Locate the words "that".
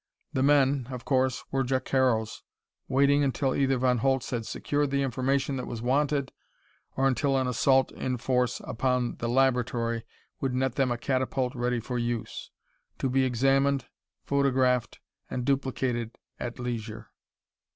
5.57-5.67